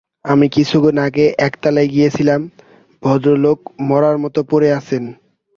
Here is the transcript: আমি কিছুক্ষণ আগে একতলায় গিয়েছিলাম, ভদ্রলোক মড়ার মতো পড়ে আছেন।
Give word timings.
আমি 0.25 0.45
কিছুক্ষণ 0.49 0.95
আগে 1.07 1.25
একতলায় 1.39 1.89
গিয়েছিলাম, 1.89 2.41
ভদ্রলোক 3.03 3.59
মড়ার 3.89 4.17
মতো 4.17 4.39
পড়ে 4.43 4.69
আছেন। 4.71 5.03